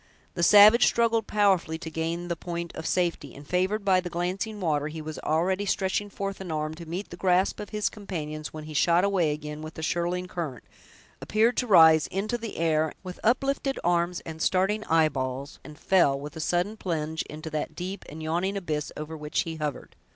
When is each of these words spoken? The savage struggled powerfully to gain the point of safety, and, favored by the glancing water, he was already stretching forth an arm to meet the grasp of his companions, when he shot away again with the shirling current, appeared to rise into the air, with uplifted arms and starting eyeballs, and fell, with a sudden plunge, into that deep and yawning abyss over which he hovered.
The 0.33 0.41
savage 0.41 0.87
struggled 0.87 1.27
powerfully 1.27 1.77
to 1.77 1.91
gain 1.91 2.27
the 2.27 2.35
point 2.35 2.73
of 2.73 2.87
safety, 2.87 3.35
and, 3.35 3.47
favored 3.47 3.85
by 3.85 3.99
the 3.99 4.09
glancing 4.09 4.59
water, 4.59 4.87
he 4.87 4.99
was 4.99 5.19
already 5.19 5.67
stretching 5.67 6.09
forth 6.09 6.41
an 6.41 6.51
arm 6.51 6.73
to 6.73 6.87
meet 6.87 7.11
the 7.11 7.17
grasp 7.17 7.59
of 7.59 7.69
his 7.69 7.87
companions, 7.87 8.51
when 8.51 8.63
he 8.63 8.73
shot 8.73 9.03
away 9.03 9.31
again 9.31 9.61
with 9.61 9.75
the 9.75 9.83
shirling 9.83 10.27
current, 10.27 10.63
appeared 11.21 11.55
to 11.57 11.67
rise 11.67 12.07
into 12.07 12.39
the 12.39 12.57
air, 12.57 12.93
with 13.03 13.19
uplifted 13.23 13.77
arms 13.83 14.21
and 14.21 14.41
starting 14.41 14.83
eyeballs, 14.85 15.59
and 15.63 15.77
fell, 15.77 16.19
with 16.19 16.35
a 16.35 16.39
sudden 16.39 16.77
plunge, 16.77 17.21
into 17.29 17.51
that 17.51 17.75
deep 17.75 18.03
and 18.09 18.23
yawning 18.23 18.57
abyss 18.57 18.91
over 18.97 19.15
which 19.15 19.41
he 19.41 19.57
hovered. 19.57 19.95